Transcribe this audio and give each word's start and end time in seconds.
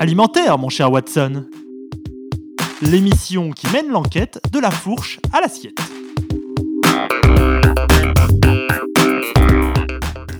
Alimentaire, 0.00 0.58
mon 0.58 0.68
cher 0.68 0.92
Watson. 0.92 1.44
L'émission 2.82 3.50
qui 3.50 3.66
mène 3.72 3.88
l'enquête 3.88 4.40
de 4.52 4.60
la 4.60 4.70
fourche 4.70 5.18
à 5.32 5.40
l'assiette. 5.40 5.80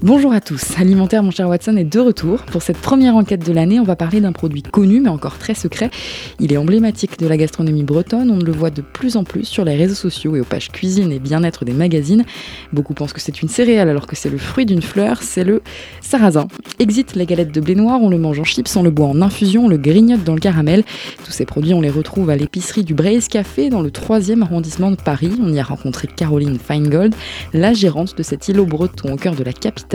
Bonjour 0.00 0.32
à 0.32 0.40
tous, 0.40 0.78
Alimentaire 0.78 1.24
mon 1.24 1.32
cher 1.32 1.48
Watson 1.48 1.76
est 1.76 1.82
de 1.82 1.98
retour. 1.98 2.42
Pour 2.42 2.62
cette 2.62 2.78
première 2.78 3.16
enquête 3.16 3.44
de 3.44 3.52
l'année, 3.52 3.80
on 3.80 3.84
va 3.84 3.96
parler 3.96 4.20
d'un 4.20 4.30
produit 4.30 4.62
connu 4.62 5.00
mais 5.00 5.08
encore 5.08 5.38
très 5.38 5.54
secret. 5.54 5.90
Il 6.38 6.52
est 6.52 6.56
emblématique 6.56 7.18
de 7.18 7.26
la 7.26 7.36
gastronomie 7.36 7.82
bretonne, 7.82 8.30
on 8.30 8.38
le 8.38 8.52
voit 8.52 8.70
de 8.70 8.80
plus 8.80 9.16
en 9.16 9.24
plus 9.24 9.42
sur 9.42 9.64
les 9.64 9.74
réseaux 9.74 9.96
sociaux 9.96 10.36
et 10.36 10.40
aux 10.40 10.44
pages 10.44 10.70
cuisine 10.70 11.10
et 11.10 11.18
bien-être 11.18 11.64
des 11.64 11.72
magazines. 11.72 12.24
Beaucoup 12.72 12.94
pensent 12.94 13.12
que 13.12 13.20
c'est 13.20 13.42
une 13.42 13.48
céréale 13.48 13.88
alors 13.88 14.06
que 14.06 14.14
c'est 14.14 14.30
le 14.30 14.38
fruit 14.38 14.66
d'une 14.66 14.82
fleur, 14.82 15.20
c'est 15.20 15.42
le 15.42 15.62
sarrasin. 16.00 16.46
Exit 16.78 17.16
les 17.16 17.26
galettes 17.26 17.52
de 17.52 17.60
blé 17.60 17.74
noir, 17.74 17.98
on 18.00 18.08
le 18.08 18.18
mange 18.18 18.38
en 18.38 18.44
chips, 18.44 18.76
on 18.76 18.84
le 18.84 18.90
boit 18.90 19.08
en 19.08 19.20
infusion, 19.20 19.64
on 19.64 19.68
le 19.68 19.78
grignote 19.78 20.22
dans 20.22 20.34
le 20.34 20.40
caramel. 20.40 20.84
Tous 21.24 21.32
ces 21.32 21.44
produits, 21.44 21.74
on 21.74 21.80
les 21.80 21.90
retrouve 21.90 22.30
à 22.30 22.36
l'épicerie 22.36 22.84
du 22.84 22.94
Braise 22.94 23.26
Café 23.26 23.68
dans 23.68 23.82
le 23.82 23.90
3e 23.90 24.42
arrondissement 24.42 24.92
de 24.92 24.96
Paris. 24.96 25.32
On 25.42 25.52
y 25.52 25.58
a 25.58 25.64
rencontré 25.64 26.06
Caroline 26.06 26.56
Feingold, 26.56 27.16
la 27.52 27.72
gérante 27.72 28.16
de 28.16 28.22
cet 28.22 28.46
îlot 28.46 28.64
breton 28.64 29.14
au 29.14 29.16
cœur 29.16 29.34
de 29.34 29.42
la 29.42 29.52
capitale 29.52 29.87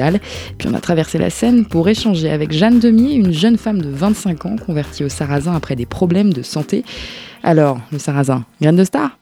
puis 0.57 0.67
on 0.67 0.73
a 0.73 0.79
traversé 0.79 1.17
la 1.17 1.29
Seine 1.29 1.65
pour 1.65 1.87
échanger 1.87 2.29
avec 2.29 2.51
Jeanne 2.51 2.79
Demier, 2.79 3.13
une 3.13 3.31
jeune 3.31 3.57
femme 3.57 3.81
de 3.81 3.89
25 3.89 4.45
ans 4.45 4.55
convertie 4.55 5.03
au 5.03 5.09
sarrasin 5.09 5.53
après 5.53 5.75
des 5.75 5.85
problèmes 5.85 6.33
de 6.33 6.41
santé. 6.41 6.83
Alors, 7.43 7.79
le 7.91 7.99
sarrasin, 7.99 8.45
graine 8.61 8.75
de 8.75 8.83
star? 8.83 9.17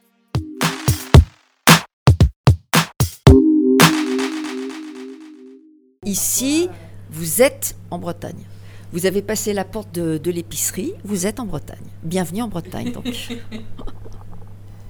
Ici, 6.04 6.68
vous 7.10 7.42
êtes 7.42 7.76
en 7.90 7.98
Bretagne. 7.98 8.44
Vous 8.92 9.06
avez 9.06 9.22
passé 9.22 9.52
la 9.52 9.64
porte 9.64 9.94
de, 9.94 10.18
de 10.18 10.30
l'épicerie, 10.30 10.92
vous 11.04 11.26
êtes 11.26 11.40
en 11.40 11.46
Bretagne. 11.46 11.78
Bienvenue 12.02 12.42
en 12.42 12.48
Bretagne, 12.48 12.92
donc. 12.92 13.06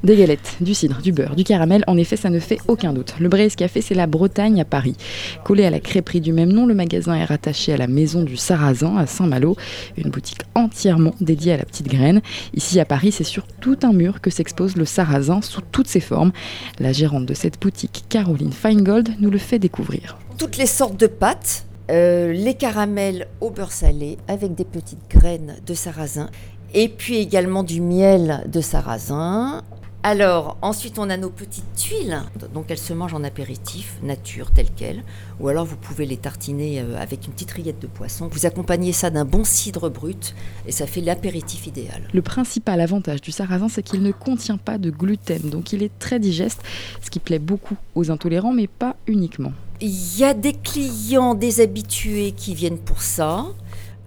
Des 0.05 0.17
galettes, 0.17 0.57
du 0.61 0.75
cidre, 0.75 1.01
du 1.01 1.13
beurre, 1.13 1.37
du 1.37 1.45
caramel, 1.45 1.85
en 1.87 1.97
effet, 1.97 2.17
ça 2.17 2.29
ne 2.29 2.41
fait 2.41 2.59
aucun 2.67 2.93
doute. 2.93 3.15
Le 3.21 3.29
Braise 3.29 3.55
Café, 3.55 3.81
c'est 3.81 3.95
la 3.95 4.09
Bretagne 4.09 4.61
à 4.61 4.65
Paris. 4.65 4.97
Collé 5.45 5.65
à 5.65 5.71
la 5.71 5.79
crêperie 5.79 6.21
du 6.21 6.33
même 6.33 6.53
nom, 6.53 6.67
le 6.67 6.75
magasin 6.75 7.15
est 7.15 7.25
rattaché 7.25 7.73
à 7.73 7.77
la 7.77 7.87
maison 7.87 8.25
du 8.25 8.37
Sarrasin 8.37 8.97
à 8.97 9.07
Saint-Malo, 9.07 9.57
une 9.97 10.11
boutique 10.11 10.43
entièrement 10.57 11.15
dédiée 11.21 11.53
à 11.53 11.57
la 11.57 11.65
petite 11.65 11.87
graine. 11.87 12.21
Ici 12.53 12.81
à 12.81 12.85
Paris, 12.85 13.13
c'est 13.13 13.23
sur 13.23 13.47
tout 13.47 13.79
un 13.85 13.93
mur 13.93 14.21
que 14.21 14.31
s'expose 14.31 14.77
le 14.77 14.87
Sarrasin 14.87 15.41
sous 15.41 15.61
toutes 15.61 15.87
ses 15.87 16.01
formes. 16.01 16.33
La 16.81 16.93
gérante 16.93 17.27
de 17.27 17.35
cette 17.35 17.63
boutique, 17.63 18.05
Caroline 18.09 18.53
Feingold, 18.53 19.11
nous 19.21 19.31
le 19.31 19.39
fait 19.39 19.61
découvrir. 19.61 20.19
Toutes 20.37 20.57
les 20.57 20.67
sortes 20.67 20.99
de 20.99 21.07
pâtes, 21.07 21.65
euh, 21.93 22.33
les 22.33 22.55
caramels 22.55 23.29
au 23.41 23.51
beurre 23.51 23.71
salé 23.71 24.19
avec 24.27 24.57
des 24.57 24.65
petites 24.65 25.09
graines 25.09 25.55
de 25.65 25.75
sarrasin 25.75 26.29
et 26.75 26.89
puis 26.89 27.19
également 27.19 27.63
du 27.63 27.81
miel 27.81 28.45
de 28.47 28.61
sarrasin, 28.61 29.63
alors, 30.05 30.57
ensuite, 30.63 30.99
on 30.99 31.09
a 31.11 31.17
nos 31.17 31.31
petites 31.31 31.77
tuiles. 31.77 32.21
Donc, 32.53 32.67
elles 32.71 32.79
se 32.79 32.93
mangent 32.93 33.15
en 33.15 33.23
apéritif, 33.23 33.99
nature, 34.03 34.51
telle 34.51 34.71
qu'elle. 34.71 35.05
Ou 35.39 35.47
alors, 35.47 35.65
vous 35.65 35.77
pouvez 35.77 36.07
les 36.07 36.17
tartiner 36.17 36.81
euh, 36.81 37.01
avec 37.01 37.27
une 37.27 37.33
petite 37.33 37.53
rillette 37.53 37.79
de 37.79 37.87
poisson. 37.87 38.29
Vous 38.33 38.45
accompagnez 38.45 38.93
ça 38.93 39.11
d'un 39.11 39.25
bon 39.25 39.45
cidre 39.45 39.91
brut 39.91 40.35
et 40.67 40.73
ça 40.73 40.89
fait 40.89 41.03
l'apéritif 41.03 41.69
idéal. 41.69 42.09
Le 42.13 42.21
principal 42.21 42.81
avantage 42.81 43.21
du 43.21 43.31
sarrasin, 43.31 43.69
c'est 43.69 43.85
qu'il 43.85 44.03
ne 44.03 44.11
contient 44.11 44.57
pas 44.57 44.77
de 44.77 44.91
gluten. 44.91 45.51
Donc, 45.51 45.73
il 45.73 45.85
est 45.85 45.97
très 46.01 46.19
digeste, 46.19 46.63
ce 47.01 47.09
qui 47.09 47.21
plaît 47.21 47.39
beaucoup 47.39 47.77
aux 47.95 48.11
intolérants, 48.11 48.53
mais 48.53 48.67
pas 48.67 48.97
uniquement. 49.07 49.53
Il 49.81 50.19
y 50.19 50.25
a 50.25 50.35
des 50.35 50.55
clients, 50.55 51.37
des 51.37 51.61
habitués 51.61 52.33
qui 52.33 52.57
viennent 52.57 52.79
pour 52.79 53.03
ça. 53.03 53.47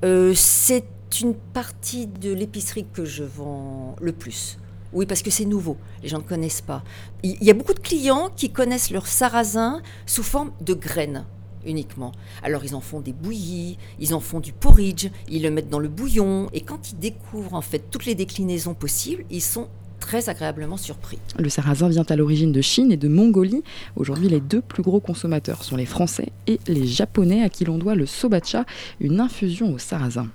Euh, 0.04 0.34
c'est 0.36 0.86
une 1.22 1.36
partie 1.36 2.08
de 2.08 2.34
l'épicerie 2.34 2.86
que 2.92 3.06
je 3.06 3.24
vends 3.24 3.96
le 4.02 4.12
plus. 4.12 4.58
Oui, 4.96 5.06
parce 5.06 5.22
que 5.22 5.30
c'est 5.30 5.46
nouveau. 5.46 5.76
Les 6.02 6.08
gens 6.08 6.20
ne 6.20 6.24
connaissent 6.24 6.62
pas. 6.62 6.82
Il 7.22 7.44
y 7.44 7.52
a 7.52 7.54
beaucoup 7.54 7.74
de 7.74 7.80
clients 7.80 8.30
qui 8.36 8.50
connaissent 8.50 8.92
leur 8.92 9.08
sarrasin 9.08 9.82
sous 10.06 10.24
forme 10.24 10.52
de 10.62 10.74
graines 10.74 11.26
uniquement. 11.66 12.12
Alors 12.44 12.64
ils 12.64 12.76
en 12.76 12.80
font 12.80 13.02
des 13.02 13.12
bouillies, 13.12 13.78
ils 14.00 14.14
en 14.14 14.20
font 14.20 14.40
du 14.40 14.54
porridge, 14.54 15.10
ils 15.30 15.42
le 15.42 15.50
mettent 15.50 15.70
dans 15.70 15.80
le 15.80 15.88
bouillon 15.88 16.48
et 16.54 16.62
quand 16.62 16.92
ils 16.92 17.00
découvrent 17.00 17.56
en 17.56 17.62
fait 17.62 17.90
toutes 17.90 18.06
les 18.06 18.14
déclinaisons 18.14 18.76
possibles, 18.76 19.26
ils 19.32 19.42
sont 19.42 19.68
très 20.00 20.30
agréablement 20.30 20.78
surpris. 20.78 21.18
Le 21.40 21.50
sarrasin 21.50 21.90
vient 21.90 22.06
à 22.08 22.16
l'origine 22.16 22.52
de 22.52 22.62
Chine 22.62 22.92
et 22.92 22.98
de 22.98 23.08
Mongolie. 23.08 23.64
Aujourd'hui, 23.96 24.30
les 24.30 24.40
deux 24.40 24.62
plus 24.62 24.84
gros 24.84 25.00
consommateurs 25.00 25.64
sont 25.64 25.76
les 25.76 25.88
Français 25.88 26.30
et 26.48 26.60
les 26.68 26.86
Japonais 26.86 27.42
à 27.42 27.50
qui 27.50 27.66
l'on 27.66 27.80
doit 27.80 27.96
le 27.96 28.06
sobacha, 28.06 28.66
une 29.00 29.20
infusion 29.20 29.74
au 29.74 29.80
sarrasin. 29.80 30.28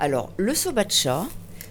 Alors, 0.00 0.32
le 0.38 0.54
sobacha, 0.54 1.26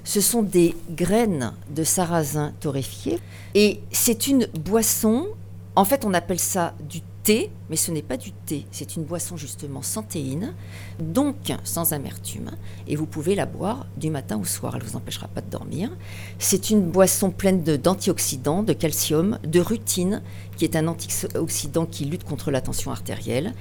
ce 0.07 0.21
sont 0.21 0.41
des 0.41 0.73
graines 0.89 1.51
de 1.69 1.83
sarrasin 1.83 2.53
torréfiées 2.61 3.19
et 3.55 3.81
c'est 3.91 4.27
une 4.27 4.47
boisson, 4.63 5.27
en 5.75 5.83
fait 5.83 6.05
on 6.05 6.13
appelle 6.13 6.39
ça 6.39 6.73
du 6.79 7.01
thé, 7.23 7.51
mais 7.69 7.75
ce 7.75 7.91
n'est 7.91 8.01
pas 8.01 8.15
du 8.15 8.31
thé, 8.31 8.65
c'est 8.71 8.95
une 8.95 9.03
boisson 9.03 9.35
justement 9.35 9.81
sans 9.81 10.03
théine, 10.03 10.53
donc 10.97 11.51
sans 11.65 11.91
amertume, 11.91 12.51
et 12.87 12.95
vous 12.95 13.05
pouvez 13.05 13.35
la 13.35 13.45
boire 13.45 13.85
du 13.97 14.09
matin 14.09 14.39
au 14.39 14.45
soir, 14.45 14.77
elle 14.77 14.83
ne 14.83 14.87
vous 14.87 14.95
empêchera 14.95 15.27
pas 15.27 15.41
de 15.41 15.49
dormir. 15.49 15.91
C'est 16.39 16.69
une 16.69 16.89
boisson 16.89 17.29
pleine 17.29 17.61
d'antioxydants, 17.61 18.63
de 18.63 18.71
calcium, 18.71 19.39
de 19.43 19.59
rutine, 19.59 20.21
qui 20.55 20.63
est 20.63 20.77
un 20.77 20.87
antioxydant 20.87 21.85
qui 21.85 22.05
lutte 22.05 22.23
contre 22.23 22.49
la 22.49 22.61
tension 22.61 22.91
artérielle, 22.91 23.53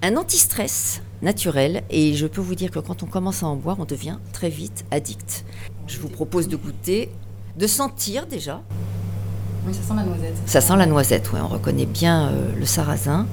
un 0.00 0.16
antistress 0.16 1.02
naturel, 1.20 1.82
et 1.90 2.14
je 2.14 2.26
peux 2.26 2.40
vous 2.40 2.54
dire 2.54 2.70
que 2.70 2.78
quand 2.78 3.02
on 3.02 3.06
commence 3.06 3.42
à 3.42 3.48
en 3.48 3.56
boire, 3.56 3.78
on 3.80 3.84
devient 3.84 4.16
très 4.32 4.48
vite 4.48 4.86
addict. 4.90 5.44
Je 5.90 5.98
vous 5.98 6.08
propose 6.08 6.46
de 6.46 6.54
goûter, 6.54 7.10
de 7.58 7.66
sentir 7.66 8.26
déjà. 8.26 8.62
Oui, 9.66 9.74
ça 9.74 9.82
sent 9.82 9.94
la 9.96 10.04
noisette. 10.04 10.36
Ça 10.46 10.60
sent 10.60 10.76
la 10.76 10.86
noisette, 10.86 11.30
oui, 11.32 11.40
on 11.42 11.48
reconnaît 11.48 11.86
bien 11.86 12.28
euh, 12.28 12.52
le 12.56 12.64
sarrasin. 12.64 13.26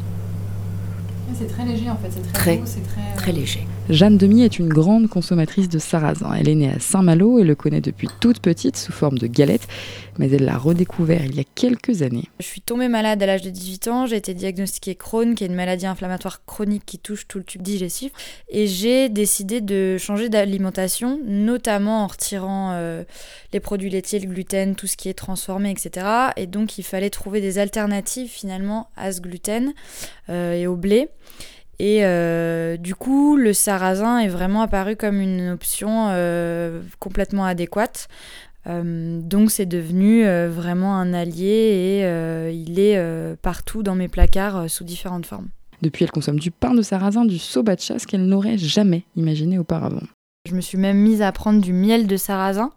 C'est 1.38 1.48
très 1.48 1.66
léger 1.66 1.88
en 1.90 1.98
fait, 1.98 2.10
c'est 2.10 2.34
très, 2.34 2.62
c'est 2.66 2.82
très, 2.82 3.14
très 3.16 3.32
léger. 3.32 3.68
Jeanne 3.90 4.18
Demi 4.18 4.44
est 4.44 4.60
une 4.60 4.68
grande 4.68 5.08
consommatrice 5.08 5.70
de 5.70 5.80
sarrasin. 5.80 6.34
Elle 6.34 6.50
est 6.50 6.56
née 6.56 6.70
à 6.70 6.80
Saint-Malo 6.80 7.40
et 7.40 7.46
le 7.46 7.56
connaît 7.56 7.80
depuis 7.80 8.10
toute 8.20 8.40
petite 8.40 8.76
sous 8.76 8.92
forme 8.92 9.18
de 9.18 9.28
galette, 9.28 9.66
mais 10.18 10.30
elle 10.30 10.44
l'a 10.44 10.58
redécouvert 10.58 11.24
il 11.24 11.36
y 11.36 11.40
a 11.40 11.46
quelques 11.56 12.02
années. 12.02 12.26
Je 12.42 12.46
suis 12.46 12.60
tombée 12.60 12.90
malade 12.90 13.24
à 13.24 13.26
l'âge 13.26 13.44
de 13.44 13.50
18 13.50 13.88
ans, 13.88 14.06
j'ai 14.06 14.18
été 14.18 14.34
diagnostiquée 14.34 14.96
Crohn, 14.96 15.36
qui 15.36 15.46
est 15.46 15.48
une 15.48 15.56
maladie 15.56 15.86
inflammatoire 15.86 16.44
chronique 16.46 16.84
qui 16.86 17.00
touche 17.00 17.30
tout 17.30 17.38
le 17.38 17.46
tube 17.46 17.62
digestif, 17.62 18.12
et 18.50 18.68
j'ai 18.68 19.08
décidé 19.08 19.62
de 19.62 19.98
changer 19.98 20.28
d'alimentation, 20.28 21.22
notamment 21.26 22.04
en 22.04 22.08
retirant 22.08 22.74
euh, 22.74 23.06
les 23.54 23.62
produits 23.62 23.90
laitiers, 23.90 24.20
le 24.20 24.28
gluten, 24.28 24.76
tout 24.76 24.88
ce 24.88 24.98
qui 24.98 25.08
est 25.08 25.14
transformé, 25.14 25.72
etc. 25.72 26.06
Et 26.36 26.46
donc 26.46 26.78
il 26.78 26.84
fallait 26.84 27.10
trouver 27.10 27.40
des 27.40 27.58
alternatives 27.58 28.30
finalement 28.30 28.90
à 28.98 29.14
ce 29.14 29.22
gluten 29.22 29.74
euh, 30.30 30.54
et 30.54 30.68
au 30.68 30.76
blé. 30.76 31.08
Et 31.80 32.00
euh, 32.02 32.78
du 32.78 32.96
coup, 32.96 33.36
le 33.36 33.54
sarrasin 33.54 34.20
est 34.20 34.28
vraiment 34.28 34.62
apparu 34.62 34.96
comme 34.96 35.22
une 35.22 35.50
option 35.50 36.08
euh, 36.10 36.82
complètement 37.00 37.46
adéquate. 37.46 38.08
Euh, 38.66 39.22
donc 39.22 39.52
c'est 39.52 39.66
devenu 39.66 40.24
vraiment 40.48 40.98
un 40.98 41.14
allié 41.14 41.46
et 42.04 42.52
il 42.52 42.80
est 42.80 43.36
partout 43.42 43.84
dans 43.84 43.96
mes 43.96 44.08
placards 44.08 44.70
sous 44.70 44.84
différentes 44.84 45.26
formes. 45.26 45.50
Depuis, 45.84 46.04
elle 46.04 46.12
consomme 46.12 46.40
du 46.40 46.50
pain 46.50 46.74
de 46.74 46.82
sarrasin, 46.82 47.24
du 47.24 47.38
sobacha, 47.38 48.00
ce 48.00 48.08
qu'elle 48.08 48.26
n'aurait 48.26 48.58
jamais 48.58 49.04
imaginé 49.16 49.60
auparavant. 49.60 50.02
Je 50.50 50.56
me 50.56 50.62
suis 50.62 50.78
même 50.78 50.98
mise 50.98 51.22
à 51.22 51.32
prendre 51.32 51.62
du 51.62 51.74
miel 51.74 52.08
de 52.08 52.18
sarrasin. 52.18 52.72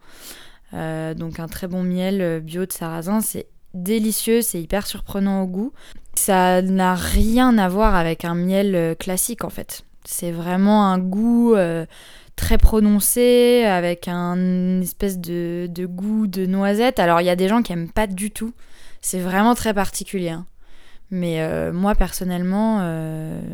donc 0.72 1.40
un 1.40 1.48
très 1.48 1.66
bon 1.66 1.82
miel 1.82 2.40
bio 2.40 2.66
de 2.66 2.72
sarrasin, 2.72 3.22
c'est 3.22 3.46
délicieux, 3.72 4.42
c'est 4.42 4.60
hyper 4.60 4.86
surprenant 4.86 5.42
au 5.42 5.46
goût. 5.46 5.72
Ça 6.20 6.60
n'a 6.60 6.94
rien 6.96 7.56
à 7.56 7.70
voir 7.70 7.94
avec 7.94 8.26
un 8.26 8.34
miel 8.34 8.74
euh, 8.74 8.94
classique 8.94 9.42
en 9.42 9.48
fait. 9.48 9.86
C'est 10.04 10.32
vraiment 10.32 10.84
un 10.84 10.98
goût 10.98 11.54
euh, 11.54 11.86
très 12.36 12.58
prononcé, 12.58 13.64
avec 13.64 14.06
un 14.06 14.82
espèce 14.82 15.18
de, 15.18 15.66
goût 15.86 16.26
de 16.26 16.44
noisette. 16.44 16.98
Alors 16.98 17.22
il 17.22 17.24
y 17.24 17.30
a 17.30 17.36
des 17.36 17.48
gens 17.48 17.62
qui 17.62 17.72
aiment 17.72 17.88
pas 17.88 18.06
du 18.06 18.30
tout. 18.30 18.52
C'est 19.00 19.18
vraiment 19.18 19.54
très 19.54 19.72
particulier. 19.72 20.28
Hein. 20.28 20.44
Mais 21.10 21.40
euh, 21.40 21.72
moi 21.72 21.94
personnellement, 21.94 22.80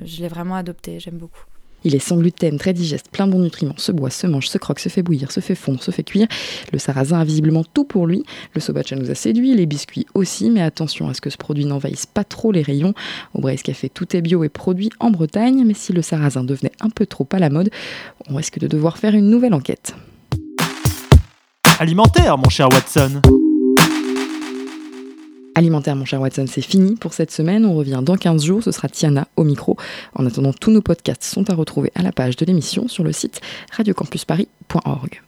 je 0.04 0.20
l'ai 0.20 0.28
vraiment 0.28 0.56
adopté, 0.56 0.98
j'aime 0.98 1.18
beaucoup. 1.18 1.44
Il 1.86 1.94
est 1.94 2.00
sans 2.00 2.16
gluten, 2.16 2.58
très 2.58 2.72
digeste, 2.72 3.06
plein 3.12 3.28
de 3.28 3.32
bons 3.32 3.38
nutriments, 3.38 3.76
se 3.76 3.92
boit, 3.92 4.10
se 4.10 4.26
mange, 4.26 4.48
se 4.48 4.58
croque, 4.58 4.80
se 4.80 4.88
fait 4.88 5.02
bouillir, 5.02 5.30
se 5.30 5.38
fait 5.38 5.54
fondre, 5.54 5.80
se 5.80 5.92
fait 5.92 6.02
cuire. 6.02 6.26
Le 6.72 6.80
sarrasin 6.80 7.20
a 7.20 7.24
visiblement 7.24 7.62
tout 7.62 7.84
pour 7.84 8.08
lui. 8.08 8.24
Le 8.54 8.60
sobacha 8.60 8.96
nous 8.96 9.08
a 9.08 9.14
séduit, 9.14 9.54
les 9.54 9.66
biscuits 9.66 10.04
aussi, 10.12 10.50
mais 10.50 10.62
attention 10.62 11.08
à 11.08 11.14
ce 11.14 11.20
que 11.20 11.30
ce 11.30 11.36
produit 11.36 11.64
n'envahisse 11.64 12.04
pas 12.04 12.24
trop 12.24 12.50
les 12.50 12.62
rayons. 12.62 12.92
Au 13.34 13.40
Braise 13.40 13.62
Café, 13.62 13.88
tout 13.88 14.16
est 14.16 14.20
bio 14.20 14.42
et 14.42 14.48
produit 14.48 14.90
en 14.98 15.10
Bretagne, 15.10 15.62
mais 15.64 15.74
si 15.74 15.92
le 15.92 16.02
sarrasin 16.02 16.42
devenait 16.42 16.72
un 16.80 16.90
peu 16.90 17.06
trop 17.06 17.28
à 17.30 17.38
la 17.38 17.50
mode, 17.50 17.70
on 18.28 18.34
risque 18.34 18.58
de 18.58 18.66
devoir 18.66 18.98
faire 18.98 19.14
une 19.14 19.30
nouvelle 19.30 19.54
enquête. 19.54 19.94
Alimentaire, 21.78 22.36
mon 22.36 22.48
cher 22.48 22.68
Watson 22.68 23.22
Alimentaire, 25.56 25.96
mon 25.96 26.04
cher 26.04 26.20
Watson, 26.20 26.44
c'est 26.46 26.60
fini 26.60 26.96
pour 26.96 27.14
cette 27.14 27.30
semaine. 27.30 27.64
On 27.64 27.74
revient 27.74 28.00
dans 28.02 28.16
15 28.16 28.44
jours. 28.44 28.62
Ce 28.62 28.72
sera 28.72 28.90
Tiana 28.90 29.26
au 29.36 29.42
micro. 29.42 29.78
En 30.14 30.26
attendant, 30.26 30.52
tous 30.52 30.70
nos 30.70 30.82
podcasts 30.82 31.24
sont 31.24 31.48
à 31.48 31.54
retrouver 31.54 31.90
à 31.94 32.02
la 32.02 32.12
page 32.12 32.36
de 32.36 32.44
l'émission 32.44 32.88
sur 32.88 33.02
le 33.02 33.12
site 33.12 33.40
radiocampusparis.org. 33.72 35.22